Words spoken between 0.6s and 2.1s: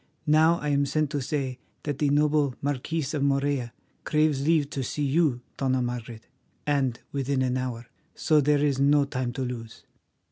am sent to say that the